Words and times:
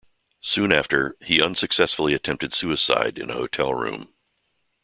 Soon 0.41 0.71
after, 0.71 1.15
he 1.21 1.39
unsuccessfully 1.39 2.15
attempted 2.15 2.53
suicide 2.53 3.19
in 3.19 3.29
a 3.29 3.35
hotel 3.35 3.71
room. 3.71 4.11